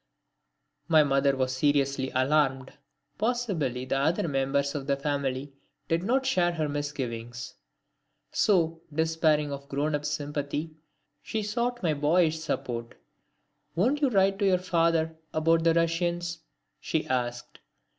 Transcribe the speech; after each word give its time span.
My 0.87 1.03
mother 1.03 1.35
was 1.37 1.55
seriously 1.55 2.09
alarmed. 2.15 2.73
Possibly 3.19 3.85
the 3.85 3.99
other 3.99 4.27
members 4.27 4.73
of 4.73 4.87
the 4.87 4.97
family 4.97 5.53
did 5.87 6.01
not 6.01 6.25
share 6.25 6.53
her 6.53 6.67
misgivings; 6.67 7.53
so, 8.31 8.81
despairing 8.91 9.51
of 9.51 9.69
grown 9.69 9.93
up 9.93 10.05
sympathy, 10.05 10.71
she 11.21 11.43
sought 11.43 11.83
my 11.83 11.93
boyish 11.93 12.39
support. 12.39 12.95
"Won't 13.75 14.01
you 14.01 14.09
write 14.09 14.39
to 14.39 14.45
your 14.47 14.57
father 14.57 15.15
about 15.35 15.63
the 15.63 15.75
Russians?" 15.75 16.39
she 16.79 17.05
asked. 17.05 17.59